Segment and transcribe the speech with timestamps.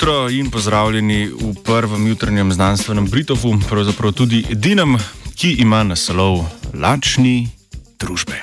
[0.00, 4.96] jutro in pozdravljeni v prvem jutranjem znanstvenem Britofu, pravzaprav tudi edinem,
[5.34, 6.44] ki ima naslov
[6.74, 7.48] Lačni
[7.98, 8.40] družbe.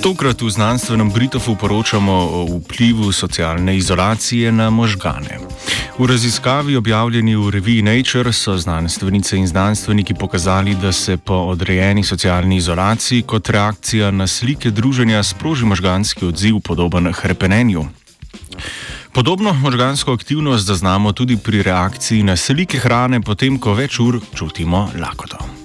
[0.00, 5.49] Tokrat v znanstvenem Britofu poročamo o vplivu socialne izolacije na možgane.
[6.00, 12.04] V raziskavi objavljeni v reviji Nature so znanstvenice in znanstveniki pokazali, da se po odrejeni
[12.04, 17.84] socialni izolaciji kot reakcija na slike druženja sproži možganski odziv podoben hrepenenju.
[19.12, 24.88] Podobno možgansko aktivnost zaznamo tudi pri reakciji na slike hrane, potem ko več ur čutimo
[25.00, 25.59] lakoto.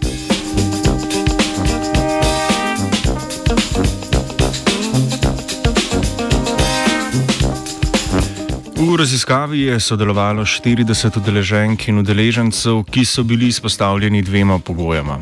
[8.85, 15.17] V raziskavi je sodelovalo 40 udeleženk in udeležencev, ki so bili izpostavljeni dvema pogojama: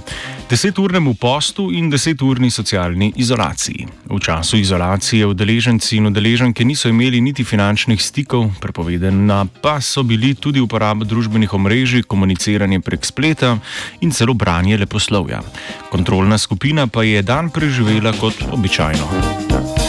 [0.50, 3.88] deseturnemu postu in deseturni socialni izolaciji.
[4.10, 10.36] V času izolacije udeleženci in udeleženke niso imeli niti finančnih stikov, prepovedana pa so bili
[10.36, 13.58] tudi uporaba družbenih omrežij, komuniciranje prek spleta
[14.02, 15.42] in celo branje leposlovja.
[15.92, 19.83] Kontrolna skupina pa je dan preživela kot običajno.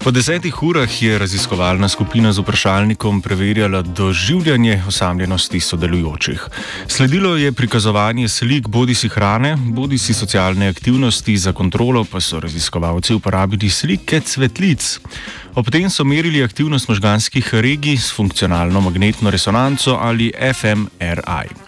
[0.00, 6.46] Po desetih urah je raziskovalna skupina z vprašalnikom preverjala doživljanje osamljenosti sodelujočih.
[6.88, 12.40] Sledilo je prikazovanje slik bodi si hrane, bodi si socialne aktivnosti, za kontrolo pa so
[12.40, 14.98] raziskovalci uporabili slike cvetlic.
[15.54, 21.59] Ob tem so merili aktivnost možganskih regij s funkcionalno magnetno resonanco ali fMRI.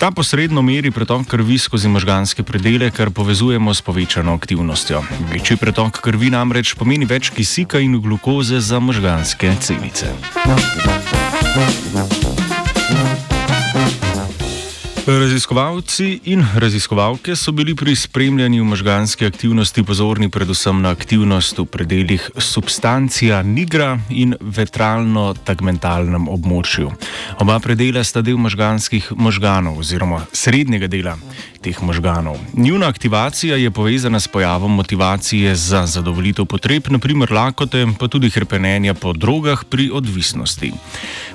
[0.00, 5.02] Ta posredno meri pretok krvi skozi možganske predele, kar povezujemo s povečano aktivnostjo.
[5.32, 10.08] Večji pretok krvi namreč pomeni več kisika in glukoze za možganske celice.
[10.48, 12.19] No, no, no.
[15.06, 22.30] Raziskovalci in raziskovalke so bili pri spremljanju možganske aktivnosti pozorni predvsem na aktivnost v predeljih
[22.36, 26.92] substancija nigra in vetralno-tagmentalnem območju.
[27.40, 31.16] Oba predela sta del možganskih možganov oziroma srednjega dela
[31.60, 32.36] teh možganov.
[32.54, 38.94] Njuna aktivacija je povezana s pojavom motivacije za zadovoljitev potreb, naprimer lakote, pa tudi hrpenenja
[38.94, 40.72] po drogah pri odvisnosti.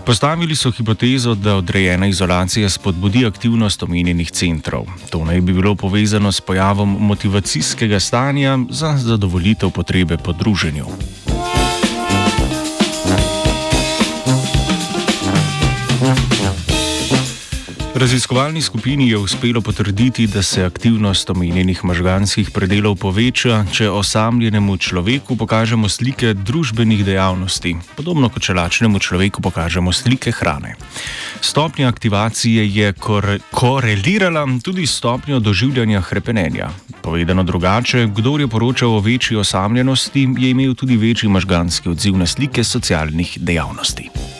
[0.05, 4.85] Postavili so hipotezo, da odrejena izolacija spodbudi aktivnost omenjenih centrov.
[5.09, 10.85] To naj bi bilo povezano s pojavom motivacijskega stanja za zadovoljitev potrebe po druženju.
[17.95, 25.37] Raziskovalni skupini je uspelo potrditi, da se aktivnost omenjenih možganskih predelov poveča, če osamljenemu človeku
[25.39, 30.75] pokažemo slike družbenih dejavnosti, podobno kot če lačnemu človeku pokažemo slike hrane.
[31.39, 36.69] Stopnja aktivacije je kor korelirala tudi s stopnjo doživljanja hrepenenja.
[37.01, 42.27] Povedano drugače, kdo je poročal o večji osamljenosti, je imel tudi večji možganski odziv na
[42.27, 44.34] slike socialnih dejavnosti.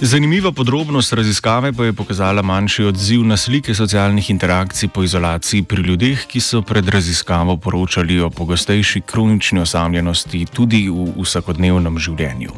[0.00, 5.82] Zanimiva podrobnost raziskave pa je pokazala manjši odziv na slike socialnih interakcij po izolaciji pri
[5.82, 12.54] ljudeh, ki so pred raziskavo poročali o pogostejši kronični osamljenosti tudi v vsakodnevnem življenju.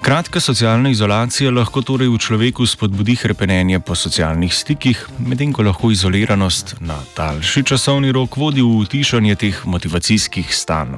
[0.00, 5.90] Kratka socialna izolacija lahko torej v človeku spodbudi hrepenenje po socialnih stikih, medtem ko lahko
[5.90, 10.94] izoliranost na daljši časovni rok vodi v utišanje teh motivacijskih stanj.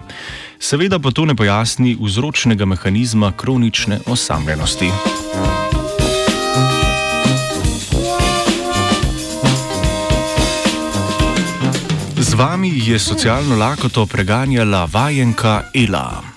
[0.61, 4.93] Seveda pa to ne pojasni vzročnega mehanizma kronične osamljenosti.
[12.43, 16.32] Vami je socialno lakoto preganjala vajenka Ela.